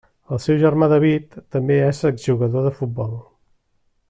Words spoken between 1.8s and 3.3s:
és exjugador de futbol.